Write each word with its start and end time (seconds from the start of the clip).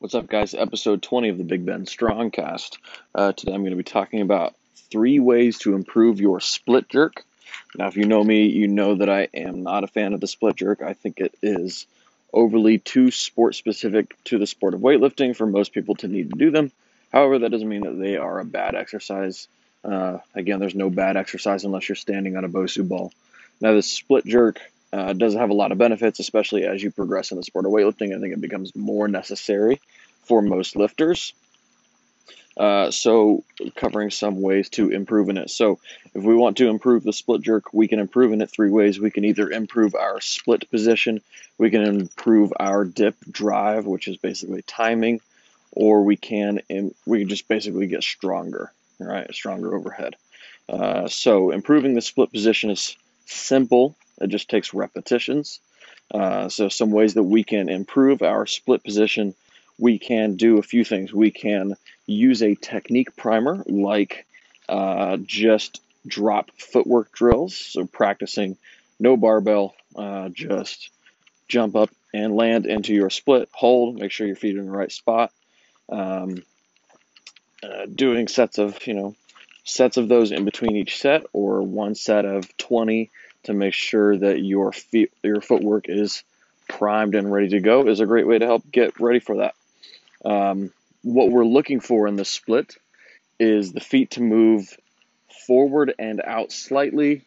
What's 0.00 0.14
up, 0.14 0.28
guys? 0.28 0.54
Episode 0.54 1.02
20 1.02 1.28
of 1.28 1.36
the 1.36 1.44
Big 1.44 1.66
Bend 1.66 1.86
Strongcast. 1.86 2.78
Uh, 3.14 3.32
today 3.32 3.52
I'm 3.52 3.60
going 3.60 3.72
to 3.72 3.76
be 3.76 3.82
talking 3.82 4.22
about 4.22 4.54
three 4.90 5.20
ways 5.20 5.58
to 5.58 5.74
improve 5.74 6.22
your 6.22 6.40
split 6.40 6.88
jerk. 6.88 7.22
Now, 7.76 7.86
if 7.88 7.98
you 7.98 8.06
know 8.06 8.24
me, 8.24 8.46
you 8.46 8.66
know 8.66 8.94
that 8.94 9.10
I 9.10 9.28
am 9.34 9.62
not 9.62 9.84
a 9.84 9.88
fan 9.88 10.14
of 10.14 10.20
the 10.20 10.26
split 10.26 10.56
jerk. 10.56 10.80
I 10.80 10.94
think 10.94 11.20
it 11.20 11.34
is 11.42 11.84
overly 12.32 12.78
too 12.78 13.10
sport 13.10 13.56
specific 13.56 14.16
to 14.24 14.38
the 14.38 14.46
sport 14.46 14.72
of 14.72 14.80
weightlifting 14.80 15.36
for 15.36 15.44
most 15.44 15.74
people 15.74 15.96
to 15.96 16.08
need 16.08 16.30
to 16.30 16.38
do 16.38 16.50
them. 16.50 16.72
However, 17.12 17.40
that 17.40 17.50
doesn't 17.50 17.68
mean 17.68 17.82
that 17.82 18.00
they 18.00 18.16
are 18.16 18.40
a 18.40 18.44
bad 18.46 18.74
exercise. 18.74 19.48
Uh, 19.84 20.20
again, 20.34 20.60
there's 20.60 20.74
no 20.74 20.88
bad 20.88 21.18
exercise 21.18 21.64
unless 21.64 21.90
you're 21.90 21.96
standing 21.96 22.38
on 22.38 22.46
a 22.46 22.48
Bosu 22.48 22.88
ball. 22.88 23.12
Now, 23.60 23.74
the 23.74 23.82
split 23.82 24.24
jerk 24.24 24.62
uh, 24.92 25.12
does 25.12 25.34
have 25.34 25.50
a 25.50 25.54
lot 25.54 25.72
of 25.72 25.78
benefits, 25.78 26.18
especially 26.18 26.64
as 26.64 26.82
you 26.82 26.90
progress 26.90 27.30
in 27.30 27.36
the 27.36 27.42
sport 27.42 27.66
of 27.66 27.72
weightlifting. 27.72 28.16
I 28.16 28.20
think 28.20 28.34
it 28.34 28.40
becomes 28.40 28.74
more 28.74 29.08
necessary 29.08 29.80
for 30.24 30.42
most 30.42 30.76
lifters. 30.76 31.32
Uh, 32.56 32.90
so, 32.90 33.44
covering 33.76 34.10
some 34.10 34.42
ways 34.42 34.68
to 34.68 34.90
improve 34.90 35.28
in 35.28 35.38
it. 35.38 35.48
So, 35.50 35.78
if 36.14 36.22
we 36.22 36.34
want 36.34 36.56
to 36.56 36.68
improve 36.68 37.04
the 37.04 37.12
split 37.12 37.42
jerk, 37.42 37.72
we 37.72 37.86
can 37.86 38.00
improve 38.00 38.32
in 38.32 38.42
it 38.42 38.50
three 38.50 38.70
ways. 38.70 38.98
We 38.98 39.12
can 39.12 39.24
either 39.24 39.48
improve 39.50 39.94
our 39.94 40.20
split 40.20 40.68
position, 40.68 41.20
we 41.58 41.70
can 41.70 41.82
improve 41.82 42.52
our 42.58 42.84
dip 42.84 43.16
drive, 43.30 43.86
which 43.86 44.08
is 44.08 44.16
basically 44.16 44.62
timing, 44.62 45.20
or 45.70 46.02
we 46.02 46.16
can 46.16 46.60
we 47.06 47.20
can 47.20 47.28
just 47.28 47.46
basically 47.46 47.86
get 47.86 48.02
stronger, 48.02 48.72
right? 48.98 49.32
Stronger 49.32 49.74
overhead. 49.74 50.16
Uh, 50.68 51.06
so, 51.06 51.52
improving 51.52 51.94
the 51.94 52.02
split 52.02 52.32
position 52.32 52.70
is 52.70 52.96
simple 53.26 53.96
it 54.20 54.28
just 54.28 54.48
takes 54.48 54.74
repetitions. 54.74 55.60
Uh, 56.12 56.48
so, 56.48 56.68
some 56.68 56.90
ways 56.90 57.14
that 57.14 57.22
we 57.22 57.44
can 57.44 57.68
improve 57.68 58.22
our 58.22 58.46
split 58.46 58.82
position, 58.82 59.34
we 59.78 59.98
can 59.98 60.36
do 60.36 60.58
a 60.58 60.62
few 60.62 60.84
things. 60.84 61.12
We 61.12 61.30
can 61.30 61.76
use 62.06 62.42
a 62.42 62.54
technique 62.54 63.16
primer 63.16 63.62
like 63.66 64.26
uh, 64.68 65.18
just 65.18 65.80
drop 66.06 66.50
footwork 66.58 67.12
drills. 67.12 67.56
So, 67.56 67.86
practicing 67.86 68.56
no 68.98 69.16
barbell, 69.16 69.74
uh, 69.96 70.28
just 70.30 70.90
jump 71.48 71.76
up 71.76 71.90
and 72.12 72.34
land 72.34 72.66
into 72.66 72.92
your 72.92 73.10
split, 73.10 73.48
hold, 73.52 73.98
make 73.98 74.10
sure 74.12 74.26
your 74.26 74.36
feet 74.36 74.56
are 74.56 74.60
in 74.60 74.66
the 74.66 74.72
right 74.72 74.92
spot. 74.92 75.32
Um, 75.88 76.42
uh, 77.62 77.86
doing 77.92 78.28
sets 78.28 78.58
of, 78.58 78.86
you 78.86 78.94
know, 78.94 79.14
sets 79.64 79.96
of 79.96 80.08
those 80.08 80.32
in 80.32 80.44
between 80.44 80.76
each 80.76 80.98
set 80.98 81.24
or 81.32 81.62
one 81.62 81.94
set 81.94 82.24
of 82.24 82.56
20 82.56 83.10
to 83.44 83.52
make 83.52 83.74
sure 83.74 84.16
that 84.16 84.40
your 84.40 84.72
feet, 84.72 85.12
your 85.22 85.40
footwork 85.40 85.88
is 85.88 86.22
primed 86.68 87.14
and 87.14 87.32
ready 87.32 87.48
to 87.48 87.60
go 87.60 87.86
is 87.88 88.00
a 88.00 88.06
great 88.06 88.26
way 88.26 88.38
to 88.38 88.46
help 88.46 88.70
get 88.70 89.00
ready 89.00 89.18
for 89.18 89.38
that. 89.38 89.54
Um, 90.24 90.72
what 91.02 91.30
we're 91.30 91.46
looking 91.46 91.80
for 91.80 92.06
in 92.06 92.16
the 92.16 92.24
split 92.24 92.76
is 93.38 93.72
the 93.72 93.80
feet 93.80 94.12
to 94.12 94.22
move 94.22 94.76
forward 95.46 95.94
and 95.98 96.20
out 96.22 96.52
slightly. 96.52 97.24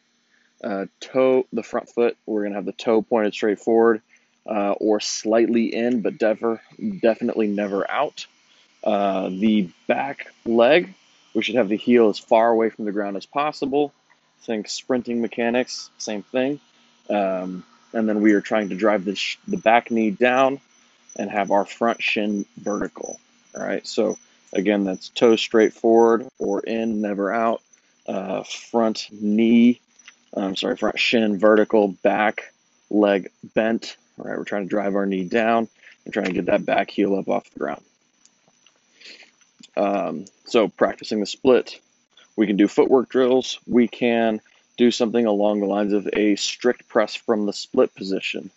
Uh, 0.64 0.86
toe, 1.00 1.46
the 1.52 1.64
front 1.64 1.90
foot, 1.90 2.16
we're 2.26 2.42
going 2.42 2.54
to 2.54 2.58
have 2.58 2.66
the 2.66 2.72
toe 2.72 3.02
pointed 3.02 3.34
straight 3.34 3.60
forward 3.60 4.02
uh, 4.46 4.72
or 4.72 5.00
slightly 5.00 5.74
in, 5.74 6.02
but 6.02 6.18
dever, 6.18 6.62
definitely 7.02 7.48
never 7.48 7.90
out. 7.90 8.26
Uh, 8.84 9.30
the 9.30 9.70
back 9.88 10.28
leg, 10.46 10.94
we 11.34 11.42
should 11.42 11.56
have 11.56 11.70
the 11.70 11.78
heel 11.78 12.10
as 12.10 12.20
far 12.20 12.50
away 12.50 12.70
from 12.70 12.86
the 12.86 12.92
ground 12.92 13.18
as 13.18 13.26
possible 13.26 13.94
think 14.46 14.70
sprinting 14.70 15.22
mechanics, 15.22 15.90
same 15.98 16.24
thing. 16.24 16.60
Um, 17.10 17.64
and 17.94 18.08
then 18.08 18.22
we 18.22 18.34
are 18.34 18.42
trying 18.42 18.70
to 18.70 18.76
drive 18.76 19.06
the, 19.06 19.16
sh- 19.16 19.38
the 19.48 19.58
back 19.58 19.92
knee 19.92 20.10
down 20.10 20.60
and 21.16 21.30
have 21.30 21.52
our 21.52 21.66
front 21.66 22.02
shin 22.02 22.46
vertical. 22.58 23.20
All 23.56 23.64
right, 23.64 23.86
so 23.86 24.18
again, 24.52 24.84
that's 24.84 25.10
toe 25.10 25.36
straight 25.36 25.74
forward 25.74 26.28
or 26.40 26.62
in, 26.62 27.02
never 27.02 27.32
out. 27.32 27.62
Uh, 28.08 28.44
front 28.44 29.08
knee, 29.12 29.80
I'm 30.36 30.56
sorry, 30.56 30.76
front 30.76 31.00
shin 31.00 31.38
vertical, 31.38 31.90
back 31.90 32.54
leg 32.90 33.30
bent. 33.54 33.96
All 34.18 34.26
right, 34.26 34.38
we're 34.38 34.44
trying 34.44 34.64
to 34.64 34.70
drive 34.70 34.96
our 34.96 35.06
knee 35.06 35.26
down 35.26 35.68
and 36.06 36.14
trying 36.14 36.28
to 36.28 36.34
get 36.34 36.46
that 36.48 36.66
back 36.66 36.90
heel 36.90 37.16
up 37.16 37.30
off 37.30 37.50
the 37.52 37.60
ground. 37.60 37.84
Um, 39.76 40.26
so 40.46 40.68
practicing 40.68 41.20
the 41.20 41.26
split, 41.26 41.80
we 42.36 42.48
can 42.48 42.58
do 42.58 42.68
footwork 42.68 43.10
drills. 43.10 43.60
We 43.68 43.88
can 43.88 44.42
do 44.78 44.92
something 44.92 45.26
along 45.26 45.60
the 45.60 45.68
lines 45.68 45.94
of 45.94 46.10
a 46.14 46.36
strict 46.36 46.88
press 46.88 47.16
from 47.16 47.46
the 47.46 47.54
split 47.54 47.94
position. 47.96 48.50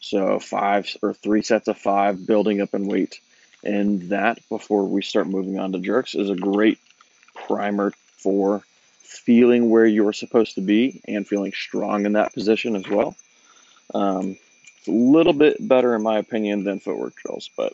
So 0.00 0.38
five 0.38 0.96
or 1.02 1.12
three 1.12 1.42
sets 1.42 1.68
of 1.68 1.78
five, 1.78 2.26
building 2.26 2.60
up 2.60 2.74
in 2.74 2.86
weight. 2.86 3.20
And 3.64 4.10
that 4.10 4.38
before 4.48 4.84
we 4.84 5.02
start 5.02 5.26
moving 5.26 5.58
on 5.58 5.72
to 5.72 5.80
jerks 5.80 6.14
is 6.14 6.30
a 6.30 6.36
great 6.36 6.78
primer 7.34 7.92
for 8.18 8.62
feeling 9.00 9.70
where 9.70 9.86
you're 9.86 10.12
supposed 10.12 10.54
to 10.54 10.60
be 10.60 11.00
and 11.08 11.26
feeling 11.26 11.52
strong 11.52 12.06
in 12.06 12.12
that 12.12 12.32
position 12.32 12.76
as 12.76 12.88
well. 12.88 13.16
Um, 13.92 14.36
it's 14.78 14.88
a 14.88 14.92
little 14.92 15.32
bit 15.32 15.56
better, 15.66 15.94
in 15.94 16.02
my 16.02 16.18
opinion, 16.18 16.62
than 16.62 16.78
footwork 16.78 17.16
drills, 17.16 17.50
but 17.56 17.72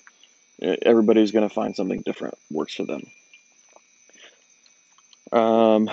everybody's 0.60 1.33
going 1.33 1.47
to 1.47 1.54
find 1.54 1.77
something 1.77 2.00
different 2.00 2.38
works 2.50 2.75
for 2.75 2.84
them. 2.84 3.06
Um, 5.34 5.91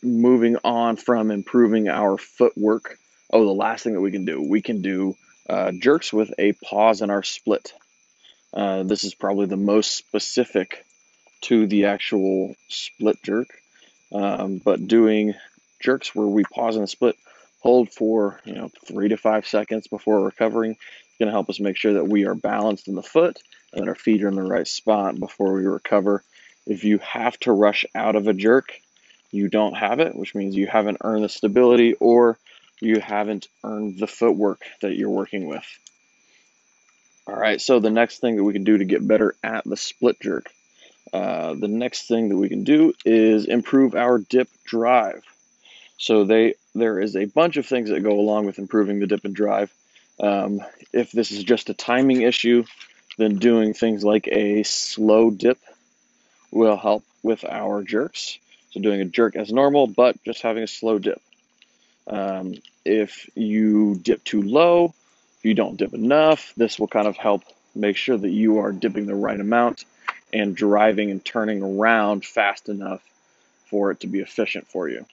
moving 0.00 0.56
on 0.62 0.94
from 0.94 1.32
improving 1.32 1.88
our 1.88 2.16
footwork. 2.16 2.96
Oh, 3.32 3.44
the 3.44 3.50
last 3.50 3.82
thing 3.82 3.94
that 3.94 4.00
we 4.00 4.12
can 4.12 4.24
do, 4.24 4.40
we 4.40 4.62
can 4.62 4.80
do 4.80 5.16
uh, 5.48 5.72
jerks 5.72 6.12
with 6.12 6.32
a 6.38 6.52
pause 6.52 7.02
in 7.02 7.10
our 7.10 7.24
split. 7.24 7.72
Uh, 8.54 8.84
this 8.84 9.02
is 9.02 9.12
probably 9.12 9.46
the 9.46 9.56
most 9.56 9.96
specific 9.96 10.84
to 11.42 11.66
the 11.66 11.86
actual 11.86 12.54
split 12.68 13.20
jerk. 13.24 13.48
Um, 14.12 14.60
but 14.64 14.86
doing 14.86 15.34
jerks 15.80 16.14
where 16.14 16.26
we 16.28 16.44
pause 16.44 16.76
in 16.76 16.82
the 16.82 16.88
split, 16.88 17.16
hold 17.58 17.90
for 17.90 18.40
you 18.44 18.54
know 18.54 18.70
three 18.86 19.08
to 19.08 19.16
five 19.16 19.48
seconds 19.48 19.88
before 19.88 20.24
recovering, 20.24 20.72
is 20.72 21.18
going 21.18 21.26
to 21.26 21.32
help 21.32 21.50
us 21.50 21.58
make 21.58 21.76
sure 21.76 21.94
that 21.94 22.06
we 22.08 22.24
are 22.24 22.36
balanced 22.36 22.86
in 22.86 22.94
the 22.94 23.02
foot 23.02 23.36
and 23.72 23.82
that 23.82 23.88
our 23.88 23.96
feet 23.96 24.22
are 24.22 24.28
in 24.28 24.36
the 24.36 24.42
right 24.42 24.68
spot 24.68 25.18
before 25.18 25.54
we 25.54 25.66
recover 25.66 26.22
if 26.66 26.84
you 26.84 26.98
have 26.98 27.38
to 27.40 27.52
rush 27.52 27.84
out 27.94 28.16
of 28.16 28.28
a 28.28 28.32
jerk, 28.32 28.72
you 29.30 29.48
don't 29.48 29.74
have 29.74 30.00
it, 30.00 30.14
which 30.14 30.34
means 30.34 30.56
you 30.56 30.66
haven't 30.66 30.98
earned 31.02 31.24
the 31.24 31.28
stability 31.28 31.94
or 31.94 32.38
you 32.80 33.00
haven't 33.00 33.48
earned 33.64 33.98
the 33.98 34.06
footwork 34.06 34.62
that 34.82 34.96
you're 34.96 35.10
working 35.10 35.46
with. 35.46 35.64
All 37.26 37.36
right, 37.36 37.60
so 37.60 37.78
the 37.78 37.90
next 37.90 38.18
thing 38.18 38.36
that 38.36 38.44
we 38.44 38.52
can 38.52 38.64
do 38.64 38.78
to 38.78 38.84
get 38.84 39.06
better 39.06 39.36
at 39.42 39.64
the 39.64 39.76
split 39.76 40.18
jerk, 40.20 40.50
uh, 41.12 41.54
the 41.54 41.68
next 41.68 42.08
thing 42.08 42.28
that 42.28 42.36
we 42.36 42.48
can 42.48 42.64
do 42.64 42.92
is 43.04 43.44
improve 43.44 43.94
our 43.94 44.18
dip 44.18 44.48
drive. 44.64 45.22
So 45.96 46.24
they 46.24 46.54
there 46.74 46.98
is 46.98 47.14
a 47.14 47.26
bunch 47.26 47.56
of 47.56 47.66
things 47.66 47.90
that 47.90 48.02
go 48.02 48.18
along 48.18 48.46
with 48.46 48.58
improving 48.58 49.00
the 49.00 49.06
dip 49.06 49.24
and 49.24 49.34
drive. 49.34 49.72
Um, 50.18 50.60
if 50.92 51.12
this 51.12 51.30
is 51.30 51.44
just 51.44 51.70
a 51.70 51.74
timing 51.74 52.22
issue, 52.22 52.64
then 53.18 53.36
doing 53.36 53.74
things 53.74 54.02
like 54.02 54.26
a 54.28 54.62
slow 54.62 55.30
dip 55.30 55.58
will 56.50 56.76
help 56.76 57.04
with 57.22 57.44
our 57.44 57.82
jerks. 57.82 58.38
So 58.70 58.80
doing 58.80 59.00
a 59.00 59.04
jerk 59.04 59.36
as 59.36 59.52
normal, 59.52 59.86
but 59.86 60.22
just 60.24 60.42
having 60.42 60.62
a 60.62 60.68
slow 60.68 60.98
dip. 60.98 61.20
Um, 62.06 62.54
if 62.84 63.28
you 63.34 63.96
dip 63.96 64.24
too 64.24 64.42
low, 64.42 64.94
if 65.38 65.44
you 65.44 65.54
don't 65.54 65.76
dip 65.76 65.94
enough, 65.94 66.52
this 66.56 66.78
will 66.78 66.88
kind 66.88 67.06
of 67.06 67.16
help 67.16 67.42
make 67.74 67.96
sure 67.96 68.16
that 68.16 68.30
you 68.30 68.58
are 68.58 68.72
dipping 68.72 69.06
the 69.06 69.14
right 69.14 69.38
amount 69.38 69.84
and 70.32 70.56
driving 70.56 71.10
and 71.10 71.24
turning 71.24 71.62
around 71.62 72.24
fast 72.24 72.68
enough 72.68 73.02
for 73.66 73.90
it 73.90 74.00
to 74.00 74.06
be 74.06 74.20
efficient 74.20 74.66
for 74.68 74.88
you. 74.88 75.06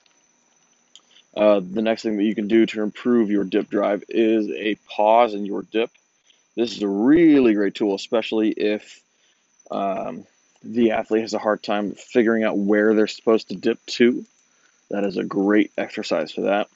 Uh, 1.35 1.59
the 1.59 1.81
next 1.81 2.01
thing 2.01 2.17
that 2.17 2.23
you 2.23 2.33
can 2.33 2.47
do 2.47 2.65
to 2.65 2.81
improve 2.81 3.29
your 3.29 3.43
dip 3.43 3.69
drive 3.69 4.03
is 4.09 4.49
a 4.49 4.75
pause 4.89 5.35
in 5.35 5.45
your 5.45 5.61
dip. 5.61 5.91
This 6.55 6.75
is 6.75 6.81
a 6.81 6.87
really 6.87 7.53
great 7.53 7.75
tool, 7.75 7.93
especially 7.93 8.49
if 8.49 9.01
um, 9.69 10.25
the 10.67 10.91
athlete 10.91 11.21
has 11.21 11.33
a 11.33 11.39
hard 11.39 11.63
time 11.63 11.93
figuring 11.93 12.43
out 12.43 12.57
where 12.57 12.93
they're 12.93 13.07
supposed 13.07 13.49
to 13.49 13.55
dip 13.55 13.83
to. 13.85 14.25
That 14.89 15.05
is 15.05 15.17
a 15.17 15.23
great 15.23 15.71
exercise 15.77 16.31
for 16.31 16.41
that, 16.41 16.67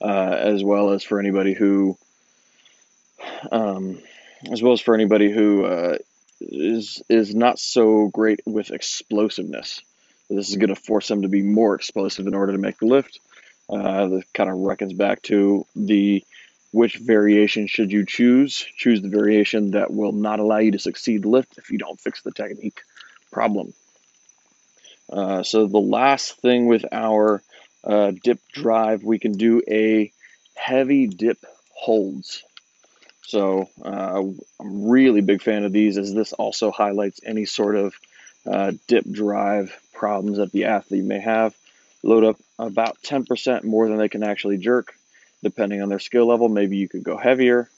uh, 0.00 0.34
as 0.38 0.62
well 0.62 0.90
as 0.90 1.02
for 1.02 1.18
anybody 1.18 1.52
who, 1.52 1.98
um, 3.50 4.00
as 4.50 4.62
well 4.62 4.72
as 4.72 4.80
for 4.80 4.94
anybody 4.94 5.30
who 5.30 5.64
uh, 5.64 5.98
is 6.40 7.02
is 7.08 7.34
not 7.34 7.58
so 7.58 8.08
great 8.08 8.40
with 8.46 8.70
explosiveness. 8.70 9.80
This 10.28 10.48
is 10.48 10.56
going 10.56 10.68
to 10.68 10.76
force 10.76 11.08
them 11.08 11.22
to 11.22 11.28
be 11.28 11.42
more 11.42 11.74
explosive 11.74 12.26
in 12.26 12.34
order 12.34 12.52
to 12.52 12.58
make 12.58 12.78
the 12.78 12.86
lift. 12.86 13.18
Uh, 13.68 14.08
that 14.08 14.32
kind 14.32 14.50
of 14.50 14.56
reckons 14.56 14.92
back 14.92 15.22
to 15.22 15.66
the 15.76 16.24
which 16.72 16.96
variation 16.96 17.66
should 17.66 17.90
you 17.90 18.06
choose? 18.06 18.64
Choose 18.76 19.02
the 19.02 19.08
variation 19.08 19.72
that 19.72 19.92
will 19.92 20.12
not 20.12 20.38
allow 20.38 20.58
you 20.58 20.72
to 20.72 20.78
succeed 20.78 21.24
lift 21.24 21.58
if 21.58 21.70
you 21.70 21.78
don't 21.78 22.00
fix 22.00 22.22
the 22.22 22.30
technique 22.30 22.80
problem. 23.30 23.72
Uh, 25.12 25.42
so 25.42 25.66
the 25.66 25.78
last 25.78 26.40
thing 26.40 26.66
with 26.66 26.84
our 26.92 27.42
uh, 27.84 28.12
dip 28.22 28.38
drive, 28.52 29.02
we 29.02 29.18
can 29.18 29.32
do 29.32 29.62
a 29.68 30.12
heavy 30.54 31.06
dip 31.06 31.38
holds. 31.72 32.44
So 33.22 33.68
uh, 33.84 34.22
I'm 34.22 34.38
really 34.60 35.20
big 35.20 35.42
fan 35.42 35.64
of 35.64 35.72
these 35.72 35.98
as 35.98 36.12
this 36.12 36.32
also 36.32 36.70
highlights 36.70 37.20
any 37.24 37.44
sort 37.44 37.76
of 37.76 37.94
uh, 38.46 38.72
dip 38.86 39.04
drive 39.10 39.74
problems 39.92 40.38
that 40.38 40.52
the 40.52 40.64
athlete 40.66 41.04
may 41.04 41.20
have. 41.20 41.54
Load 42.02 42.24
up 42.24 42.36
about 42.58 43.02
10% 43.02 43.64
more 43.64 43.88
than 43.88 43.98
they 43.98 44.08
can 44.08 44.22
actually 44.22 44.58
jerk, 44.58 44.94
depending 45.42 45.82
on 45.82 45.88
their 45.88 45.98
skill 45.98 46.26
level. 46.26 46.48
Maybe 46.48 46.76
you 46.76 46.88
could 46.88 47.04
go 47.04 47.16
heavier 47.16 47.68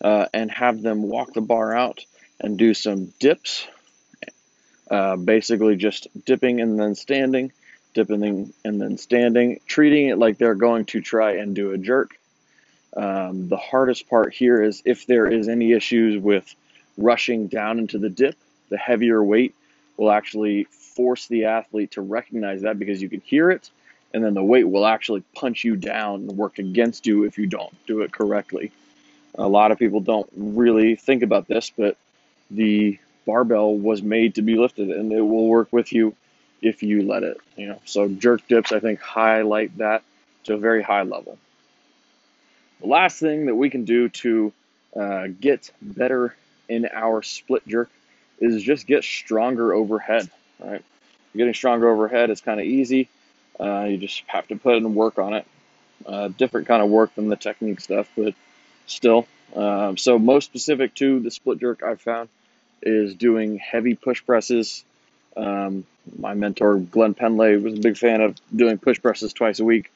uh, 0.00 0.26
and 0.32 0.50
have 0.50 0.82
them 0.82 1.02
walk 1.02 1.32
the 1.32 1.40
bar 1.40 1.76
out 1.76 2.04
and 2.40 2.58
do 2.58 2.74
some 2.74 3.12
dips. 3.18 3.66
Uh, 4.90 5.16
basically, 5.16 5.76
just 5.76 6.08
dipping 6.24 6.60
and 6.60 6.78
then 6.78 6.94
standing, 6.94 7.52
dipping 7.94 8.52
and 8.64 8.80
then 8.80 8.96
standing, 8.96 9.60
treating 9.66 10.08
it 10.08 10.18
like 10.18 10.38
they're 10.38 10.54
going 10.54 10.84
to 10.86 11.00
try 11.00 11.32
and 11.32 11.54
do 11.54 11.72
a 11.72 11.78
jerk. 11.78 12.18
Um, 12.96 13.48
the 13.48 13.58
hardest 13.58 14.08
part 14.08 14.32
here 14.32 14.62
is 14.62 14.82
if 14.84 15.06
there 15.06 15.26
is 15.26 15.48
any 15.48 15.72
issues 15.72 16.20
with 16.20 16.54
rushing 16.96 17.48
down 17.48 17.78
into 17.78 17.98
the 17.98 18.08
dip, 18.08 18.36
the 18.70 18.78
heavier 18.78 19.22
weight 19.22 19.54
will 19.96 20.10
actually 20.10 20.64
force 20.64 21.26
the 21.26 21.44
athlete 21.44 21.92
to 21.92 22.00
recognize 22.00 22.62
that 22.62 22.78
because 22.78 23.02
you 23.02 23.08
can 23.08 23.20
hear 23.20 23.50
it, 23.50 23.70
and 24.14 24.24
then 24.24 24.34
the 24.34 24.42
weight 24.42 24.64
will 24.64 24.86
actually 24.86 25.22
punch 25.34 25.64
you 25.64 25.76
down 25.76 26.22
and 26.22 26.32
work 26.32 26.58
against 26.58 27.06
you 27.06 27.24
if 27.24 27.36
you 27.36 27.46
don't 27.46 27.74
do 27.86 28.00
it 28.00 28.10
correctly. 28.10 28.72
A 29.34 29.48
lot 29.48 29.70
of 29.70 29.78
people 29.78 30.00
don't 30.00 30.28
really 30.34 30.96
think 30.96 31.22
about 31.22 31.46
this, 31.46 31.70
but 31.76 31.96
the 32.50 32.98
barbell 33.28 33.76
was 33.76 34.02
made 34.02 34.36
to 34.36 34.42
be 34.42 34.56
lifted 34.56 34.88
and 34.88 35.12
it 35.12 35.20
will 35.20 35.48
work 35.48 35.70
with 35.70 35.92
you 35.92 36.16
if 36.62 36.82
you 36.82 37.02
let 37.02 37.22
it, 37.22 37.36
you 37.56 37.68
know. 37.68 37.78
So 37.84 38.08
jerk 38.08 38.48
dips 38.48 38.72
I 38.72 38.80
think 38.80 39.00
highlight 39.00 39.76
that 39.78 40.02
to 40.44 40.54
a 40.54 40.56
very 40.56 40.82
high 40.82 41.02
level. 41.02 41.36
The 42.80 42.86
last 42.86 43.20
thing 43.20 43.46
that 43.46 43.54
we 43.54 43.68
can 43.68 43.84
do 43.84 44.08
to 44.08 44.52
uh, 44.98 45.26
get 45.38 45.70
better 45.82 46.34
in 46.70 46.88
our 46.90 47.22
split 47.22 47.68
jerk 47.68 47.90
is 48.40 48.62
just 48.62 48.86
get 48.86 49.04
stronger 49.04 49.74
overhead. 49.74 50.30
Right, 50.58 50.82
getting 51.36 51.54
stronger 51.54 51.90
overhead 51.90 52.30
is 52.30 52.40
kind 52.40 52.58
of 52.58 52.64
easy. 52.64 53.10
Uh, 53.60 53.84
you 53.84 53.98
just 53.98 54.22
have 54.26 54.48
to 54.48 54.56
put 54.56 54.76
in 54.76 54.94
work 54.94 55.18
on 55.18 55.34
it. 55.34 55.46
Uh, 56.06 56.28
different 56.28 56.66
kind 56.66 56.82
of 56.82 56.88
work 56.88 57.14
than 57.14 57.28
the 57.28 57.36
technique 57.36 57.80
stuff, 57.80 58.08
but 58.16 58.34
still. 58.86 59.26
Um, 59.54 59.98
so 59.98 60.18
most 60.18 60.46
specific 60.46 60.94
to 60.94 61.20
the 61.20 61.30
split 61.30 61.60
jerk 61.60 61.82
I've 61.82 62.00
found 62.00 62.30
is 62.82 63.14
doing 63.14 63.58
heavy 63.58 63.94
push 63.94 64.24
presses. 64.24 64.84
Um, 65.36 65.84
my 66.18 66.34
mentor 66.34 66.78
Glenn 66.78 67.14
Pendlay 67.14 67.56
was 67.56 67.74
a 67.74 67.80
big 67.80 67.96
fan 67.96 68.20
of 68.20 68.36
doing 68.54 68.78
push 68.78 69.00
presses 69.00 69.32
twice 69.32 69.60
a 69.60 69.64
week 69.64 69.90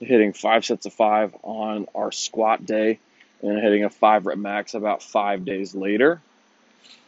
hitting 0.00 0.32
five 0.32 0.64
sets 0.64 0.86
of 0.86 0.92
five 0.92 1.34
on 1.42 1.86
our 1.94 2.12
squat 2.12 2.64
day 2.64 2.98
and 3.42 3.58
hitting 3.58 3.84
a 3.84 3.90
five 3.90 4.26
rep 4.26 4.38
max 4.38 4.74
about 4.74 5.02
five 5.02 5.44
days 5.44 5.74
later. 5.74 6.20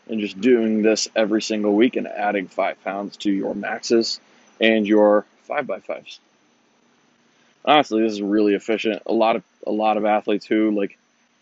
And 0.08 0.20
just 0.20 0.40
doing 0.40 0.82
this 0.82 1.08
every 1.17 1.43
single 1.43 1.75
week 1.75 1.96
and 1.96 2.06
adding 2.06 2.46
five 2.46 2.82
pounds 2.84 3.17
to 3.19 3.32
your 3.32 3.55
maxes 3.56 4.20
and 4.61 4.87
your 4.87 5.26
five 5.43 5.67
by 5.67 5.81
fives. 5.81 6.20
Honestly, 7.64 8.02
this 8.02 8.12
is 8.12 8.22
really 8.22 8.55
efficient. 8.55 9.02
A 9.06 9.12
lot 9.12 9.34
of 9.34 9.43
a 9.67 9.72
lot 9.72 9.96
of 9.96 10.05
athletes 10.05 10.46
who 10.46 10.70
like 10.70 10.96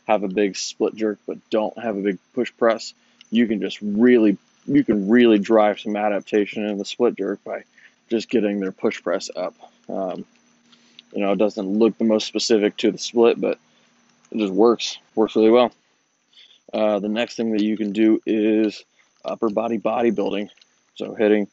have 0.06 0.22
a 0.22 0.28
big 0.28 0.56
split 0.56 0.94
jerk 0.94 1.18
but 1.26 1.38
don't 1.50 1.78
have 1.78 1.96
a 1.96 2.00
big 2.00 2.18
push 2.34 2.50
press, 2.56 2.94
you 3.34 3.46
can 3.46 3.60
just 3.60 3.78
really 3.82 4.38
you 4.66 4.84
can 4.84 5.08
really 5.08 5.38
drive 5.38 5.80
some 5.80 5.96
adaptation 5.96 6.66
in 6.66 6.78
the 6.78 6.84
split 6.84 7.16
jerk 7.16 7.42
by 7.44 7.64
just 8.08 8.28
getting 8.28 8.60
their 8.60 8.72
push 8.72 9.02
press 9.02 9.30
up. 9.34 9.54
Um, 9.88 10.24
you 11.12 11.20
know, 11.20 11.32
it 11.32 11.38
doesn't 11.38 11.66
look 11.66 11.96
the 11.98 12.04
most 12.04 12.26
specific 12.26 12.76
to 12.78 12.90
the 12.90 12.98
split, 12.98 13.40
but 13.40 13.58
it 14.30 14.38
just 14.38 14.52
works, 14.52 14.98
works 15.14 15.36
really 15.36 15.50
well. 15.50 15.72
Uh, 16.72 16.98
the 16.98 17.08
next 17.08 17.36
thing 17.36 17.52
that 17.52 17.62
you 17.62 17.76
can 17.76 17.92
do 17.92 18.20
is 18.26 18.84
upper 19.24 19.48
body 19.48 19.78
bodybuilding. 19.78 20.48
So 20.96 21.14
hitting, 21.14 21.46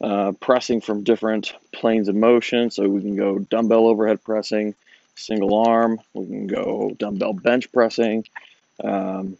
uh, 0.00 0.32
pressing 0.32 0.80
from 0.80 1.02
different 1.02 1.52
planes 1.72 2.08
of 2.08 2.14
motion. 2.14 2.70
So 2.70 2.88
we 2.88 3.00
can 3.00 3.16
go 3.16 3.38
dumbbell 3.38 3.86
overhead 3.86 4.22
pressing, 4.22 4.74
single 5.16 5.66
arm. 5.66 6.00
We 6.14 6.26
can 6.26 6.46
go 6.46 6.94
dumbbell 6.98 7.32
bench 7.32 7.72
pressing. 7.72 8.24
Um, 8.82 9.36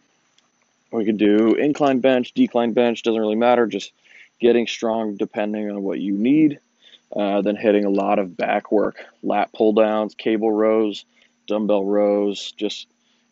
we 0.91 1.05
can 1.05 1.17
do 1.17 1.55
incline 1.55 1.99
bench, 1.99 2.33
decline 2.33 2.73
bench, 2.73 3.03
doesn't 3.03 3.19
really 3.19 3.35
matter. 3.35 3.67
Just 3.67 3.93
getting 4.39 4.67
strong 4.67 5.15
depending 5.15 5.69
on 5.69 5.81
what 5.83 5.99
you 5.99 6.13
need. 6.13 6.59
Uh, 7.15 7.41
then 7.41 7.57
hitting 7.57 7.83
a 7.83 7.89
lot 7.89 8.19
of 8.19 8.37
back 8.37 8.71
work, 8.71 9.03
lat 9.21 9.51
pull 9.51 9.73
downs, 9.73 10.15
cable 10.15 10.51
rows, 10.51 11.03
dumbbell 11.45 11.83
rows, 11.83 12.53
just 12.53 12.87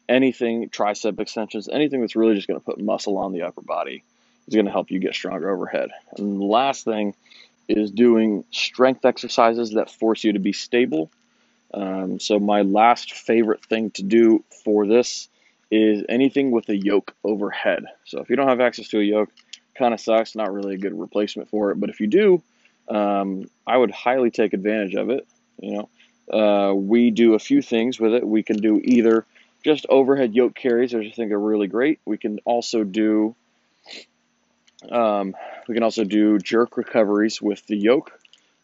anything, 0.09 0.67
tricep 0.69 1.17
extensions, 1.19 1.69
anything 1.69 2.01
that's 2.01 2.15
really 2.15 2.35
just 2.35 2.47
going 2.47 2.59
to 2.59 2.65
put 2.65 2.79
muscle 2.79 3.17
on 3.17 3.31
the 3.31 3.43
upper 3.43 3.61
body 3.61 4.03
is 4.47 4.53
going 4.53 4.65
to 4.65 4.71
help 4.71 4.91
you 4.91 4.99
get 4.99 5.13
stronger 5.13 5.49
overhead. 5.49 5.91
And 6.17 6.41
the 6.41 6.45
last 6.45 6.83
thing 6.83 7.15
is 7.69 7.91
doing 7.91 8.43
strength 8.51 9.05
exercises 9.05 9.71
that 9.71 9.89
force 9.89 10.23
you 10.25 10.33
to 10.33 10.39
be 10.39 10.51
stable. 10.51 11.09
Um, 11.73 12.19
so, 12.19 12.39
my 12.39 12.63
last 12.63 13.13
favorite 13.13 13.63
thing 13.63 13.91
to 13.91 14.03
do 14.03 14.43
for 14.63 14.87
this 14.87 15.29
is 15.71 16.03
anything 16.09 16.51
with 16.51 16.67
a 16.69 16.75
yoke 16.75 17.15
overhead. 17.23 17.85
So, 18.05 18.19
if 18.19 18.29
you 18.29 18.35
don't 18.35 18.47
have 18.47 18.61
access 18.61 18.87
to 18.89 18.99
a 18.99 19.03
yoke, 19.03 19.29
kind 19.77 19.93
of 19.93 19.99
sucks, 19.99 20.35
not 20.35 20.51
really 20.51 20.75
a 20.75 20.77
good 20.77 20.99
replacement 20.99 21.49
for 21.49 21.71
it. 21.71 21.79
But 21.79 21.89
if 21.89 21.99
you 21.99 22.07
do, 22.07 22.43
um, 22.89 23.49
I 23.65 23.77
would 23.77 23.91
highly 23.91 24.31
take 24.31 24.53
advantage 24.53 24.95
of 24.95 25.09
it. 25.09 25.27
You 25.61 25.77
know, 25.77 25.89
uh, 26.37 26.73
we 26.73 27.11
do 27.11 27.33
a 27.33 27.39
few 27.39 27.61
things 27.61 27.99
with 27.99 28.13
it. 28.13 28.27
We 28.27 28.43
can 28.43 28.57
do 28.57 28.79
either 28.83 29.25
just 29.63 29.85
overhead 29.89 30.33
yoke 30.35 30.55
carries, 30.55 30.93
which 30.93 31.07
I 31.07 31.11
think 31.11 31.31
are 31.31 31.39
really 31.39 31.67
great. 31.67 31.99
We 32.05 32.17
can 32.17 32.39
also 32.45 32.83
do 32.83 33.35
um, 34.89 35.35
we 35.67 35.73
can 35.73 35.83
also 35.83 36.03
do 36.03 36.39
jerk 36.39 36.77
recoveries 36.77 37.41
with 37.41 37.65
the 37.67 37.75
yoke. 37.75 38.11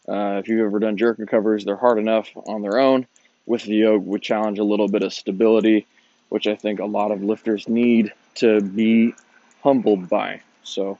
Uh, 0.08 0.38
if 0.38 0.48
you've 0.48 0.64
ever 0.66 0.78
done 0.78 0.96
jerk 0.96 1.18
recoveries, 1.18 1.64
they're 1.64 1.76
hard 1.76 1.98
enough 1.98 2.28
on 2.46 2.62
their 2.62 2.78
own. 2.78 3.06
With 3.44 3.64
the 3.64 3.76
yoke, 3.76 4.02
we 4.04 4.18
challenge 4.18 4.58
a 4.58 4.64
little 4.64 4.88
bit 4.88 5.02
of 5.02 5.12
stability, 5.12 5.86
which 6.28 6.46
I 6.46 6.54
think 6.54 6.80
a 6.80 6.86
lot 6.86 7.10
of 7.10 7.22
lifters 7.22 7.68
need 7.68 8.12
to 8.36 8.60
be 8.60 9.14
humbled 9.62 10.08
by. 10.08 10.40
So 10.62 10.98